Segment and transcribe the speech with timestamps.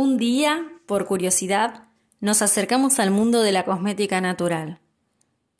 [0.00, 1.88] Un día, por curiosidad,
[2.20, 4.80] nos acercamos al mundo de la cosmética natural.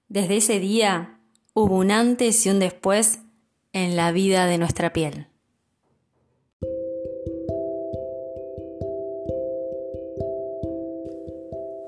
[0.08, 1.20] Desde ese día
[1.52, 3.18] hubo un antes y un después
[3.74, 5.26] en la vida de nuestra piel.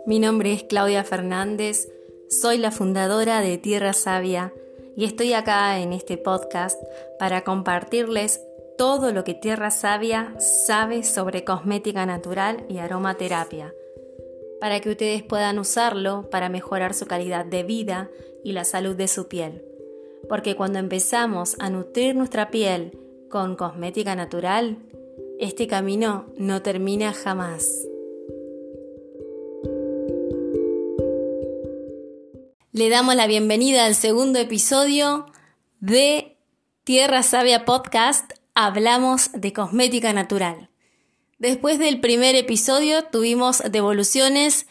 [0.04, 1.88] Mi nombre es Claudia Fernández,
[2.28, 4.52] soy la fundadora de Tierra Sabia
[4.94, 6.78] y estoy acá en este podcast
[7.18, 8.42] para compartirles
[8.82, 13.72] todo lo que Tierra Sabia sabe sobre cosmética natural y aromaterapia,
[14.60, 18.10] para que ustedes puedan usarlo para mejorar su calidad de vida
[18.42, 19.64] y la salud de su piel.
[20.28, 22.98] Porque cuando empezamos a nutrir nuestra piel
[23.30, 24.78] con cosmética natural,
[25.38, 27.86] este camino no termina jamás.
[32.72, 35.26] Le damos la bienvenida al segundo episodio
[35.78, 36.36] de
[36.82, 38.41] Tierra Sabia Podcast.
[38.54, 40.68] Hablamos de cosmética natural.
[41.38, 44.66] Después del primer episodio tuvimos devoluciones.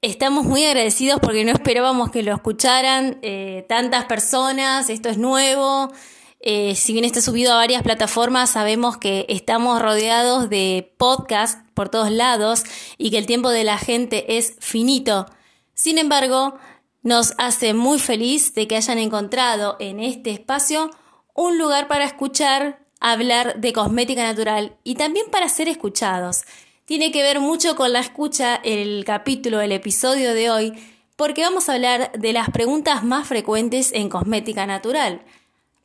[0.00, 4.88] Estamos muy agradecidos porque no esperábamos que lo escucharan eh, tantas personas.
[4.88, 5.92] Esto es nuevo.
[6.40, 11.90] Eh, si bien está subido a varias plataformas, sabemos que estamos rodeados de podcasts por
[11.90, 12.64] todos lados
[12.96, 15.26] y que el tiempo de la gente es finito.
[15.74, 16.56] Sin embargo,
[17.02, 20.90] nos hace muy feliz de que hayan encontrado en este espacio
[21.34, 26.44] un lugar para escuchar hablar de cosmética natural y también para ser escuchados.
[26.84, 30.72] Tiene que ver mucho con la escucha el capítulo, el episodio de hoy,
[31.16, 35.22] porque vamos a hablar de las preguntas más frecuentes en cosmética natural.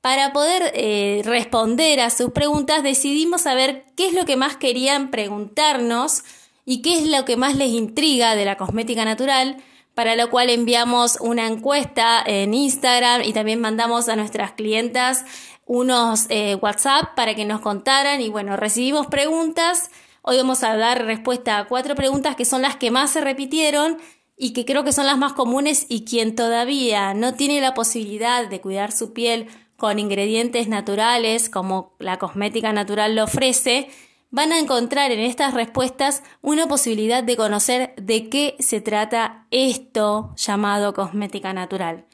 [0.01, 5.11] Para poder eh, responder a sus preguntas decidimos saber qué es lo que más querían
[5.11, 6.23] preguntarnos
[6.65, 9.57] y qué es lo que más les intriga de la cosmética natural
[9.93, 15.25] para lo cual enviamos una encuesta en Instagram y también mandamos a nuestras clientas
[15.71, 19.89] unos eh, WhatsApp para que nos contaran y bueno, recibimos preguntas.
[20.21, 23.97] Hoy vamos a dar respuesta a cuatro preguntas que son las que más se repitieron
[24.35, 28.49] y que creo que son las más comunes y quien todavía no tiene la posibilidad
[28.49, 29.47] de cuidar su piel
[29.77, 33.87] con ingredientes naturales como la cosmética natural lo ofrece,
[34.29, 40.33] van a encontrar en estas respuestas una posibilidad de conocer de qué se trata esto
[40.35, 42.07] llamado cosmética natural.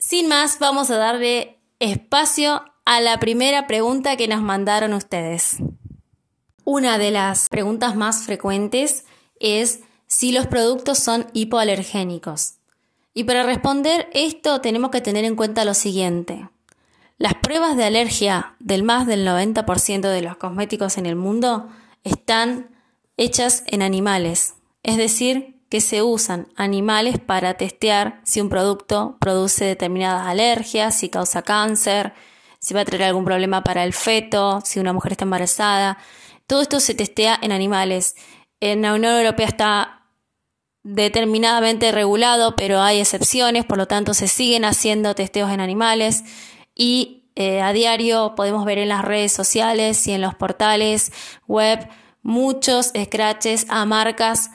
[0.00, 5.58] Sin más, vamos a darle espacio a la primera pregunta que nos mandaron ustedes.
[6.64, 9.04] Una de las preguntas más frecuentes
[9.40, 12.54] es si los productos son hipoalergénicos.
[13.14, 16.48] Y para responder esto tenemos que tener en cuenta lo siguiente.
[17.16, 21.68] Las pruebas de alergia del más del 90% de los cosméticos en el mundo
[22.04, 22.70] están
[23.16, 29.64] hechas en animales, es decir, que se usan animales para testear si un producto produce
[29.64, 32.14] determinadas alergias, si causa cáncer,
[32.58, 35.98] si va a traer algún problema para el feto, si una mujer está embarazada.
[36.46, 38.16] Todo esto se testea en animales.
[38.60, 39.98] En la Unión Europea está
[40.82, 46.24] determinadamente regulado, pero hay excepciones, por lo tanto se siguen haciendo testeos en animales
[46.74, 51.12] y eh, a diario podemos ver en las redes sociales y en los portales
[51.46, 51.86] web
[52.22, 54.50] muchos scratches a marcas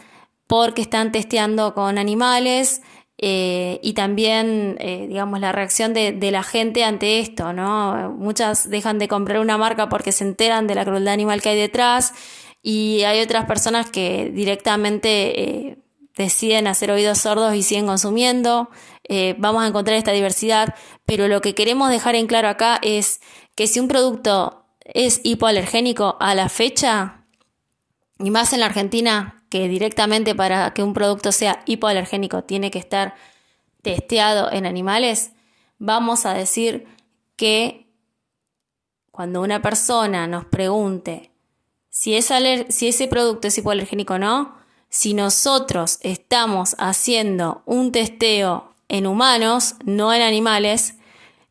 [0.48, 2.82] porque están testeando con animales
[3.18, 8.14] eh, y también, eh, digamos, la reacción de, la gente ante esto, ¿no?
[8.18, 11.58] Muchas dejan de comprar una marca porque se enteran de la crueldad animal que hay
[11.58, 12.14] detrás
[12.62, 15.78] y hay otras personas que directamente
[16.16, 18.70] deciden hacer oídos sordos y siguen consumiendo.
[19.08, 20.76] Eh, vamos a encontrar esta diversidad,
[21.06, 23.22] pero lo que queremos dejar en claro acá es
[23.56, 27.26] que si un producto es hipoalergénico a la fecha,
[28.20, 32.80] y más en la Argentina, que directamente para que un producto sea hipoalergénico tiene que
[32.80, 33.14] estar
[33.84, 35.34] testeado en animales,
[35.78, 36.88] vamos a decir
[37.36, 37.86] que
[39.12, 41.30] cuando una persona nos pregunte
[41.92, 44.58] si, si ese producto es hipoalergénico o no,
[44.90, 50.96] si nosotros estamos haciendo un testeo en humanos, no en animales,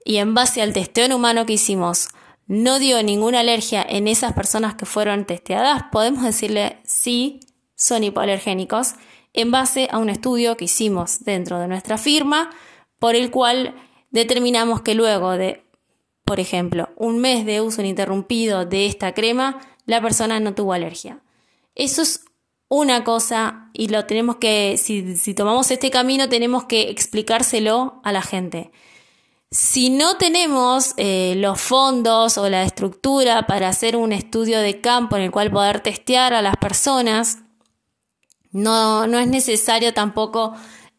[0.05, 2.09] y en base al testeo en humano que hicimos
[2.49, 7.39] no dio ninguna alergia en esas personas que fueron testeadas, podemos decirle sí,
[7.83, 8.95] son hipoalergénicos,
[9.33, 12.51] en base a un estudio que hicimos dentro de nuestra firma,
[13.01, 13.75] por el cual
[14.11, 15.65] determinamos que luego de,
[16.25, 21.23] por ejemplo, un mes de uso ininterrumpido de esta crema, la persona no tuvo alergia.
[21.75, 22.25] Eso es
[22.69, 28.23] una cosa y lo tenemos que, si, tomamos este camino, tenemos que explicárselo a la
[28.23, 28.71] gente.
[29.51, 35.17] Si no tenemos eh, los fondos o la estructura para hacer un estudio de campo
[35.17, 37.39] en el cual poder testear a las personas,
[38.53, 40.55] no, no es necesario tampoco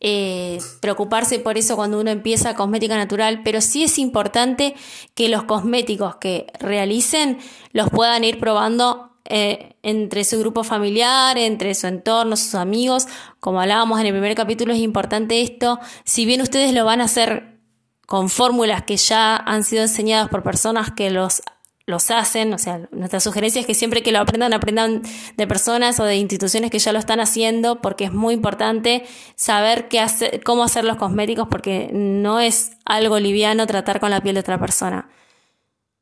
[0.06, 4.76] eh, preocuparse por eso cuando uno empieza cosmética natural, pero sí es importante
[5.16, 7.38] que los cosméticos que realicen
[7.72, 13.08] los puedan ir probando eh, entre su grupo familiar, entre su entorno, sus amigos.
[13.40, 15.80] Como hablábamos en el primer capítulo, es importante esto.
[16.04, 17.60] Si bien ustedes lo van a hacer
[18.06, 21.42] con fórmulas que ya han sido enseñadas por personas que los
[21.86, 25.02] los hacen, o sea, nuestra sugerencia es que siempre que lo aprendan, aprendan
[25.36, 29.04] de personas o de instituciones que ya lo están haciendo, porque es muy importante
[29.36, 34.22] saber qué hacer, cómo hacer los cosméticos, porque no es algo liviano tratar con la
[34.22, 35.10] piel de otra persona.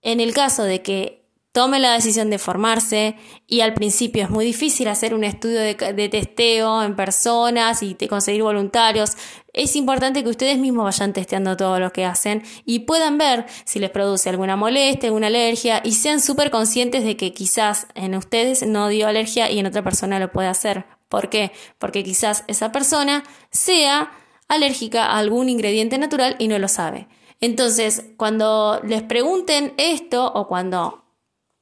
[0.04, 1.21] En el caso de que
[1.52, 3.16] tome la decisión de formarse
[3.46, 5.76] y al principio es muy difícil hacer un estudio de,
[6.10, 9.18] testeo en personas y conseguir voluntarios.
[9.52, 13.80] Es importante que ustedes mismos vayan testeando todo lo que hacen y puedan ver si
[13.80, 18.66] les produce alguna molestia, alguna alergia y sean súper conscientes de que quizás en ustedes
[18.66, 20.86] no dio alergia y en otra persona lo puede hacer.
[21.10, 21.52] ¿Por qué?
[21.78, 24.12] Porque quizás esa persona sea
[24.48, 27.10] alérgica a algún ingrediente natural y no lo sabe.
[27.42, 31.02] Entonces, cuando les pregunten esto o cuando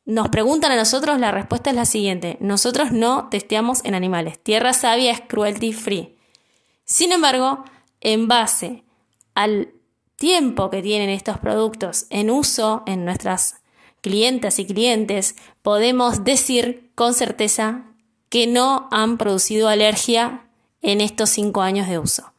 [0.09, 2.37] nos preguntan a nosotros, la respuesta es la siguiente.
[2.39, 4.39] Nosotros no testeamos en animales.
[4.39, 6.17] Tierra Sabia es cruelty free.
[6.83, 7.63] Sin embargo,
[8.01, 8.83] en base
[9.35, 9.71] al
[10.15, 13.61] tiempo que tienen estos productos en uso en nuestras
[14.01, 17.83] clientas y clientes, podemos decir con certeza
[18.29, 20.47] que no han producido alergia
[20.81, 22.33] en estos cinco años de uso.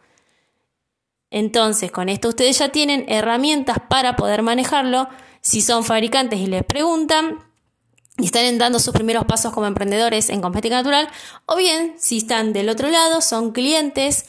[1.31, 5.09] Entonces, con esto ustedes ya tienen herramientas para poder manejarlo.
[5.41, 7.49] Si son fabricantes y les preguntan,
[8.21, 11.09] y están dando sus primeros pasos como emprendedores en cosmética natural,
[11.47, 14.27] o bien si están del otro lado, son clientes,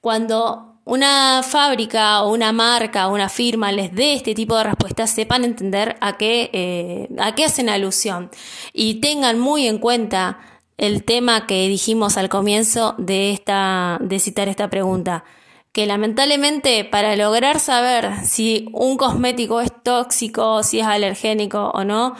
[0.00, 5.10] cuando una fábrica o una marca o una firma les dé este tipo de respuestas,
[5.10, 8.30] sepan entender a qué, eh, a qué hacen alusión.
[8.72, 10.38] Y tengan muy en cuenta
[10.76, 15.24] el tema que dijimos al comienzo de, esta, de citar esta pregunta
[15.72, 22.14] que lamentablemente para lograr saber si un cosmético es tóxico, si es alergénico o no,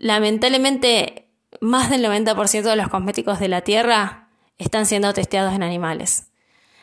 [0.00, 1.28] Lamentablemente,
[1.60, 6.30] más del 90% de los cosméticos de la Tierra están siendo testeados en animales.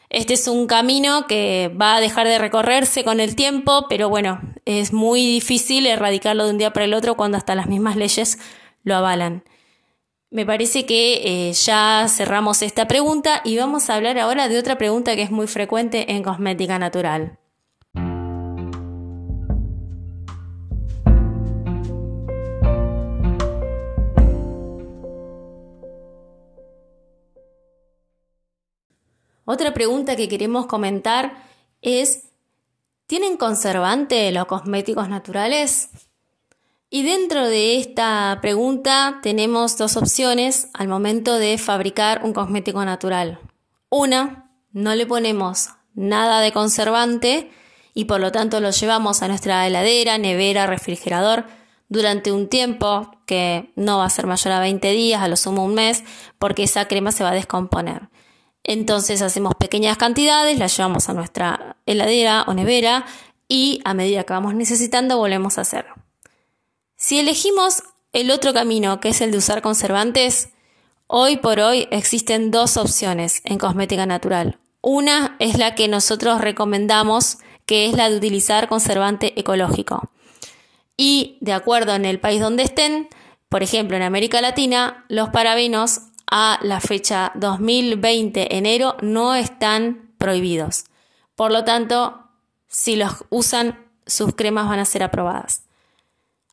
[0.09, 4.39] Este es un camino que va a dejar de recorrerse con el tiempo, pero bueno,
[4.65, 8.37] es muy difícil erradicarlo de un día para el otro cuando hasta las mismas leyes
[8.83, 9.43] lo avalan.
[10.29, 14.77] Me parece que eh, ya cerramos esta pregunta y vamos a hablar ahora de otra
[14.77, 17.39] pregunta que es muy frecuente en cosmética natural.
[29.49, 31.41] Otra pregunta que queremos comentar
[31.81, 32.23] es,
[33.05, 35.89] ¿tienen conservante los cosméticos naturales?
[36.89, 43.39] Y dentro de esta pregunta tenemos dos opciones al momento de fabricar un cosmético natural.
[43.87, 47.49] Una, no le ponemos nada de conservante
[47.93, 51.45] y por lo tanto lo llevamos a nuestra heladera, nevera, refrigerador
[51.87, 55.63] durante un tiempo que no va a ser mayor a 20 días, a lo sumo
[55.63, 56.03] un mes,
[56.37, 58.09] porque esa crema se va a descomponer.
[58.67, 63.05] Entonces hacemos pequeñas cantidades, las llevamos a nuestra heladera o nevera
[63.47, 65.85] y a medida que vamos necesitando volvemos a hacer.
[66.97, 67.81] Si elegimos
[68.11, 70.49] el otro camino, que es el de usar conservantes,
[71.07, 74.59] hoy por hoy existen dos opciones en cosmética natural.
[74.81, 80.11] Una es la que nosotros recomendamos, que es la de utilizar conservante ecológico.
[80.97, 83.07] Y de acuerdo en el país donde estén,
[83.47, 90.85] por ejemplo en América Latina, los parabenos a la fecha 2020 enero no están prohibidos.
[91.35, 92.27] Por lo tanto,
[92.67, 95.63] si los usan, sus cremas van a ser aprobadas.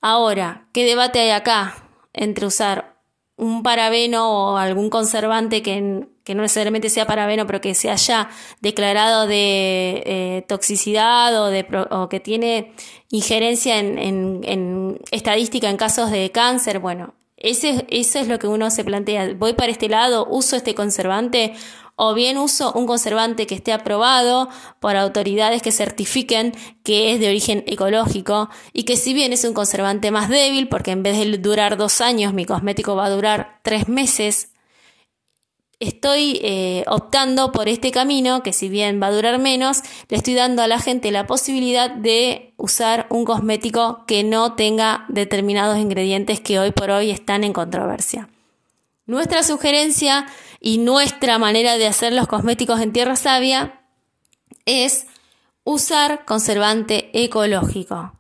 [0.01, 1.75] Ahora, ¿qué debate hay acá
[2.13, 2.95] entre usar
[3.37, 9.27] un parabeno o algún conservante que, no necesariamente sea parabeno, pero que sea ya declarado
[9.27, 11.67] de eh, toxicidad o, de,
[12.11, 12.73] que tiene
[13.11, 13.99] injerencia en,
[14.45, 16.79] en estadística en casos de cáncer?
[16.79, 17.15] Bueno,
[17.51, 19.35] eso es lo que uno se plantea.
[19.35, 21.55] Voy para este lado, uso este conservante
[21.97, 24.49] o bien uso un conservante que esté aprobado
[24.81, 29.55] por autoridades que certifiquen que es de origen ecológico y que si bien es un
[29.55, 33.61] conservante más débil, porque en vez de durar dos años, mi cosmético va a durar
[33.63, 34.54] tres meses,
[35.81, 40.35] estoy eh, optando por este camino que si bien va a durar menos, le estoy
[40.35, 46.41] dando a la gente la posibilidad de usar un cosmético que no tenga determinados ingredientes
[46.41, 48.29] que hoy por hoy están en controversia.
[49.07, 50.27] Nuestra sugerencia
[50.61, 53.83] y nuestra manera de hacer los cosméticos en tierra sabia
[54.65, 55.07] es
[55.65, 58.15] usar conservante ecológico.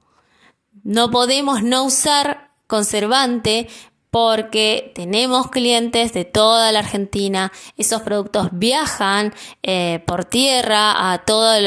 [0.82, 3.68] No podemos no usar conservante
[4.14, 11.60] porque tenemos clientes de toda la Argentina, esos productos viajan eh, por tierra a, todas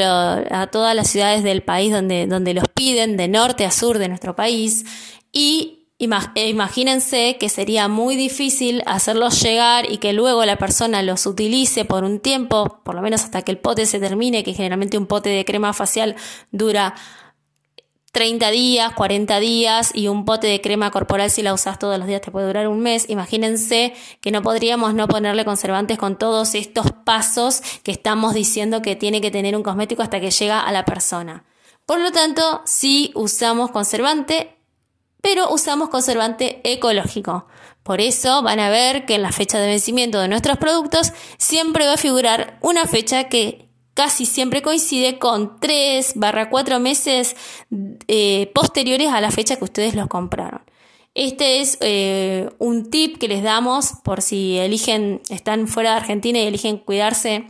[0.96, 4.86] las ciudades del país donde, donde los piden, de norte a sur de nuestro país,
[5.30, 11.26] y e imagínense que sería muy difícil hacerlos llegar y que luego la persona los
[11.26, 14.96] utilice por un tiempo, por lo menos hasta que el pote se termine, que generalmente
[14.96, 16.16] un pote de crema facial
[16.50, 16.94] dura
[18.12, 22.06] 30 días, 40 días y un pote de crema corporal si la usas todos los
[22.06, 23.08] días te puede durar un mes.
[23.08, 28.96] Imagínense que no podríamos no ponerle conservantes con todos estos pasos que estamos diciendo que
[28.96, 31.44] tiene que tener un cosmético hasta que llega a la persona.
[31.84, 34.58] Por lo tanto, si usamos conservante,
[35.20, 37.46] pero usamos conservante ecológico.
[37.82, 41.86] Por eso van a ver que en la fecha de vencimiento de nuestros productos siempre
[41.86, 43.67] va a figurar una fecha que
[43.98, 47.34] casi siempre coincide con 3 barra 4 meses
[48.06, 50.60] eh, posteriores a la fecha que ustedes los compraron.
[51.16, 56.38] Este es eh, un tip que les damos por si eligen, están fuera de Argentina
[56.38, 57.48] y eligen cuidarse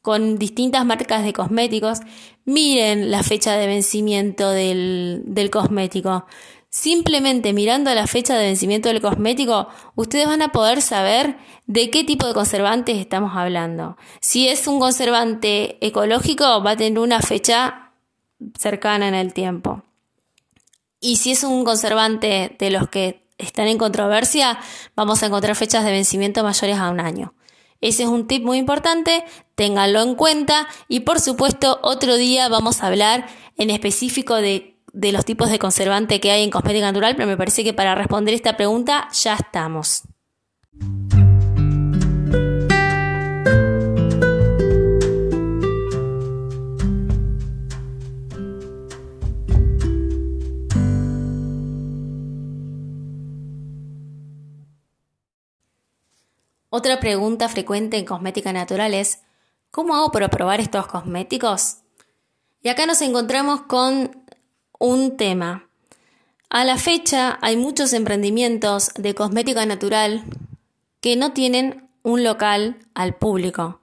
[0.00, 1.98] con distintas marcas de cosméticos.
[2.46, 6.24] Miren la fecha de vencimiento del, del cosmético.
[6.70, 11.36] Simplemente mirando la fecha de vencimiento del cosmético, ustedes van a poder saber
[11.66, 13.96] de qué tipo de conservantes estamos hablando.
[14.20, 17.90] Si es un conservante ecológico, va a tener una fecha
[18.56, 19.82] cercana en el tiempo.
[21.00, 24.60] Y si es un conservante de los que están en controversia,
[24.94, 27.34] vamos a encontrar fechas de vencimiento mayores a un año.
[27.80, 29.24] Ese es un tip muy importante,
[29.56, 35.12] ténganlo en cuenta y por supuesto otro día vamos a hablar en específico de de
[35.12, 38.34] los tipos de conservante que hay en cosmética natural, pero me parece que para responder
[38.34, 40.02] esta pregunta ya estamos.
[56.72, 59.22] Otra pregunta frecuente en cosmética natural es,
[59.72, 61.78] ¿cómo hago para probar estos cosméticos?
[62.62, 64.19] Y acá nos encontramos con
[64.80, 65.68] un tema.
[66.48, 70.24] A la fecha hay muchos emprendimientos de cosmética natural
[71.00, 73.80] que no tienen un local al público,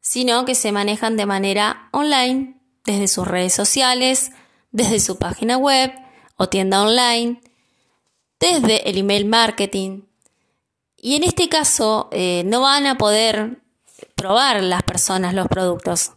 [0.00, 4.32] sino que se manejan de manera online desde sus redes sociales,
[4.72, 5.92] desde su página web
[6.36, 7.40] o tienda online,
[8.40, 10.02] desde el email marketing.
[10.96, 13.60] Y en este caso eh, no van a poder
[14.16, 16.12] probar las personas los productos.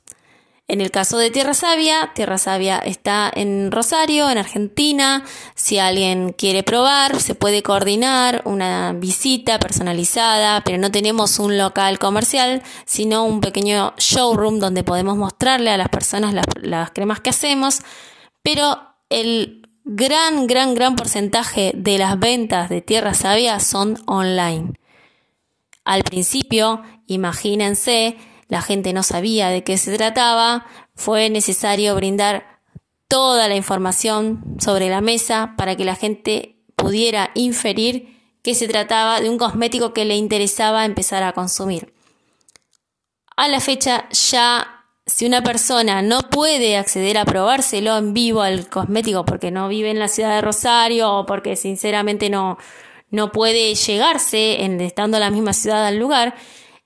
[0.72, 5.26] En el caso de Tierra Sabia, Tierra Sabia está en Rosario, en Argentina.
[5.54, 12.00] Si alguien quiere probar, se puede coordinar una visita personalizada, pero no tenemos un local
[12.00, 17.82] comercial, sino un pequeño showroom donde podemos mostrarle a las personas las, cremas que hacemos.
[18.42, 24.72] Pero el gran, gran, gran porcentaje de las ventas de Tierra Sabia son online.
[25.84, 28.16] Al principio, imagínense,
[28.52, 32.60] la gente no sabía de qué se trataba, fue necesario brindar
[33.08, 39.22] toda la información sobre la mesa para que la gente pudiera inferir que se trataba
[39.22, 41.94] de un cosmético que le interesaba empezar a consumir.
[43.38, 48.68] A la fecha ya si una persona no puede acceder a probárselo en vivo al
[48.68, 52.58] cosmético porque no vive en la ciudad de Rosario o porque sinceramente no,
[53.12, 56.36] no puede llegarse en, estando en la misma ciudad al lugar,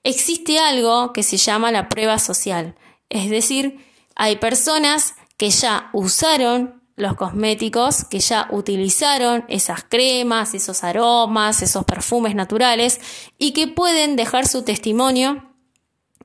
[0.06, 2.76] existe algo que se llama la prueba social.
[3.08, 3.84] Es decir,
[4.14, 11.84] hay personas que ya usaron los cosméticos, que ya utilizaron esas cremas, esos aromas, esos
[11.84, 13.00] perfumes naturales
[13.36, 15.52] y que pueden dejar su testimonio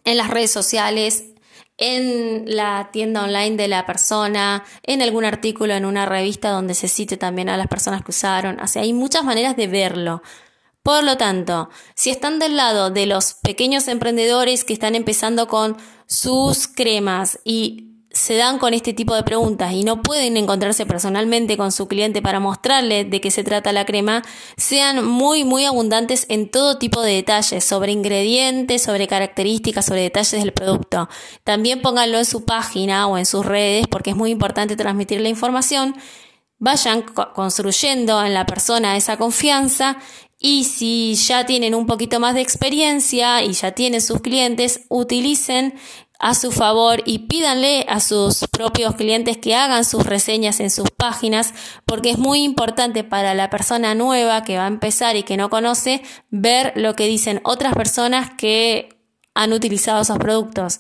[0.06, 1.26] en las redes sociales,
[1.78, 6.88] en la tienda online de la persona, en algún artículo, en una revista donde se
[6.88, 8.60] cite también a las personas que usaron.
[8.60, 10.22] O hay muchas maneras de verlo.
[10.84, 15.78] Por lo tanto, si están del lado de los pequeños emprendedores que están empezando con
[16.08, 21.56] sus cremas y se dan con este tipo de preguntas y no pueden encontrarse personalmente
[21.56, 24.22] con su cliente para mostrarle de qué se trata la crema,
[24.58, 30.44] sean muy muy abundantes en todo tipo de detalles sobre ingredientes, sobre características, sobre detalles
[30.44, 31.10] del producto.
[31.44, 35.30] También pónganlo en su página o en sus redes porque es muy importante transmitir la
[35.30, 35.96] información.
[36.58, 39.98] Vayan construyendo en la persona esa confianza
[40.44, 45.76] y si ya tienen un poquito más de experiencia y ya tienen sus clientes, utilicen
[46.20, 50.90] a su favor y pídanle a sus propios clientes que hagan sus reseñas en sus
[50.90, 51.54] páginas
[51.86, 55.52] porque es muy importante para la persona nueva que va a empezar y que no
[55.52, 58.90] conoce ver lo que dicen otras personas que
[59.36, 60.80] han utilizado esos productos.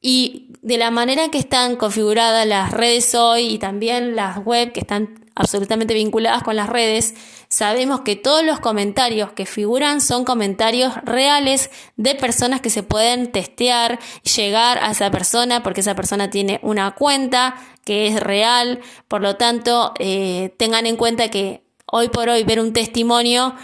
[0.00, 4.80] Y de la manera que están configuradas las redes hoy y también las web que
[4.80, 7.14] están absolutamente vinculadas con las redes,
[7.48, 13.30] sabemos que todos los comentarios que figuran son comentarios reales de personas que se pueden
[13.30, 14.00] testear,
[14.34, 19.36] llegar a esa persona porque esa persona tiene una cuenta que es real, por lo
[19.36, 23.54] tanto eh, tengan en cuenta que hoy por hoy ver un testimonio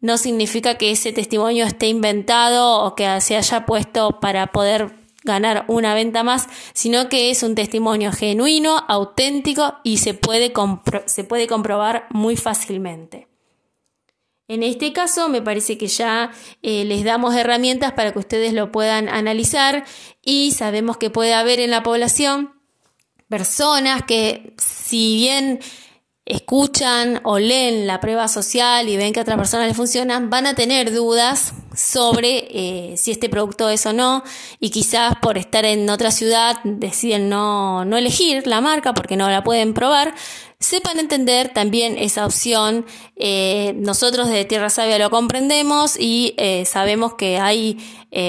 [0.00, 5.64] no significa que ese testimonio esté inventado o que se haya puesto para poder ganar
[5.68, 10.52] una venta más, sino que es un testimonio genuino, auténtico y se puede,
[11.06, 13.28] se puede comprobar muy fácilmente.
[14.48, 16.30] En este caso me parece que ya
[16.62, 19.84] eh, les damos herramientas para que ustedes lo puedan analizar
[20.20, 22.52] y sabemos que puede haber en la población
[23.28, 25.60] personas que si bien
[26.24, 30.46] escuchan o leen la prueba social y ven que a otras personas les funcionan, van
[30.46, 34.22] a tener dudas sobre eh, si este producto es o no
[34.60, 39.30] y quizás por estar en otra ciudad deciden no, no elegir la marca porque no
[39.30, 40.14] la pueden probar.
[40.60, 42.86] Sepan entender también esa opción.
[43.16, 47.78] Eh, nosotros de Tierra Sabia lo comprendemos y eh, sabemos que hay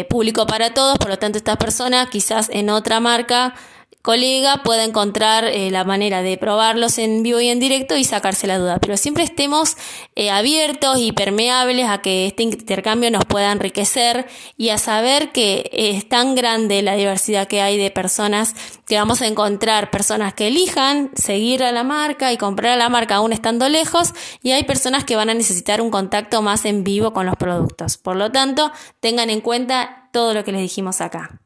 [0.09, 3.53] público para todos, por lo tanto estas personas quizás en otra marca
[4.03, 8.47] colega pueda encontrar eh, la manera de probarlos en vivo y en directo y sacarse
[8.47, 8.79] la duda.
[8.79, 9.77] Pero siempre estemos
[10.15, 15.69] eh, abiertos y permeables a que este intercambio nos pueda enriquecer y a saber que
[15.71, 18.55] es tan grande la diversidad que hay de personas
[18.85, 22.89] que vamos a encontrar personas que elijan seguir a la marca y comprar a la
[22.89, 26.83] marca aún estando lejos y hay personas que van a necesitar un contacto más en
[26.83, 27.97] vivo con los productos.
[27.97, 28.69] Por lo tanto,
[28.99, 31.39] tengan en cuenta todo lo que les dijimos acá.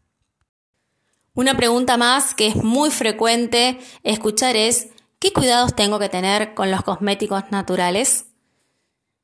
[1.37, 4.87] Una pregunta más que es muy frecuente escuchar es,
[5.19, 8.25] ¿qué cuidados tengo que tener con los cosméticos naturales?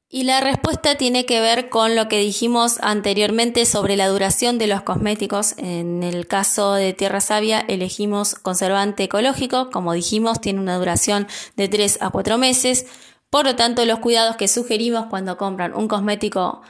[0.09, 4.67] Y la respuesta tiene que ver con lo que dijimos anteriormente sobre la duración de
[4.67, 5.55] los cosméticos.
[5.57, 11.67] En el caso de Tierra Sabia elegimos conservante ecológico, como dijimos, tiene una duración de
[11.67, 12.85] 3 a 4 meses.
[13.31, 16.61] Por lo tanto, los cuidados que sugerimos cuando compran un cosmético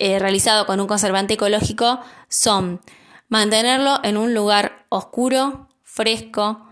[0.00, 2.80] eh, realizado con un conservante ecológico son
[3.28, 6.66] Mantenerlo en un lugar oscuro, fresco,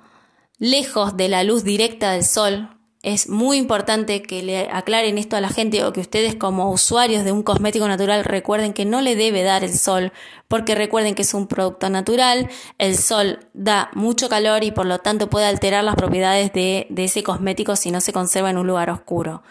[0.59, 2.71] lejos de la luz directa del sol.
[3.03, 7.25] Es muy importante que le aclaren esto a la gente o que ustedes como usuarios
[7.25, 10.13] de un cosmético natural recuerden que no le debe dar el sol,
[10.49, 12.49] porque recuerden que es un producto natural,
[12.79, 17.23] el sol da mucho calor y por lo tanto puede alterar las propiedades de, ese
[17.23, 19.43] cosmético si no se conserva en un lugar oscuro.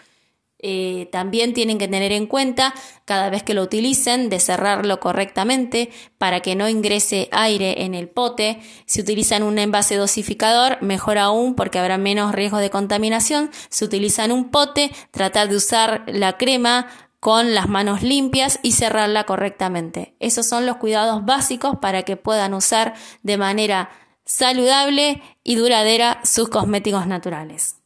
[0.58, 5.90] Eh, también tienen que tener en cuenta cada vez que lo utilicen de cerrarlo correctamente
[6.16, 8.60] para que no ingrese aire en el pote.
[8.86, 13.50] Si utilizan un envase dosificador, mejor aún porque habrá menos riesgo de contaminación.
[13.68, 16.88] Si utilizan un pote, tratar de usar la crema
[17.20, 20.14] con las manos limpias y cerrarla correctamente.
[20.20, 23.90] Esos son los cuidados básicos para que puedan usar de manera
[24.24, 27.76] saludable y duradera sus cosméticos naturales.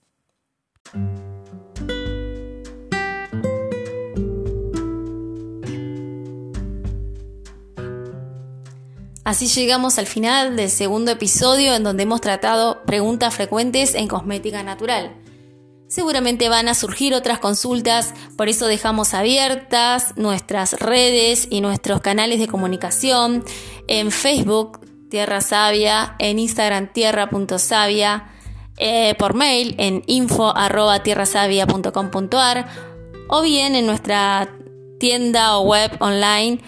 [9.24, 14.62] Así llegamos al final del segundo episodio en donde hemos tratado preguntas frecuentes en cosmética
[14.62, 15.14] natural.
[15.88, 22.38] Seguramente van a surgir otras consultas, por eso dejamos abiertas nuestras redes y nuestros canales
[22.38, 23.44] de comunicación
[23.88, 24.80] en Facebook
[25.10, 28.28] Tierra Sabia, en Instagram tierra.savia,
[28.78, 32.68] eh, por mail en info.tierrasavia.com.ar
[33.28, 34.48] o bien en nuestra
[35.00, 36.60] tienda o web online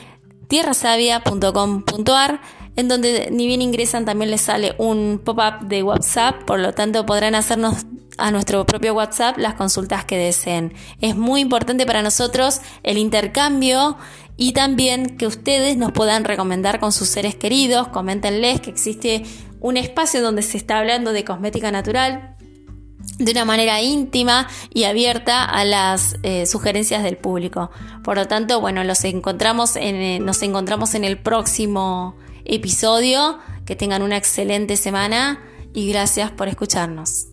[0.52, 2.40] tierrasavia.com.ar
[2.76, 7.06] en donde ni bien ingresan también les sale un pop-up de WhatsApp, por lo tanto
[7.06, 7.86] podrán hacernos
[8.18, 10.74] a nuestro propio WhatsApp las consultas que deseen.
[11.00, 13.96] Es muy importante para nosotros el intercambio
[14.36, 19.22] y también que ustedes nos puedan recomendar con sus seres queridos, coméntenles que existe
[19.58, 22.36] un espacio donde se está hablando de cosmética natural
[23.18, 27.70] de una manera íntima y abierta a las eh, sugerencias del público.
[28.02, 33.38] Por lo tanto, bueno, los encontramos en, eh, nos encontramos en el próximo episodio.
[33.64, 35.40] Que tengan una excelente semana
[35.72, 37.31] y gracias por escucharnos.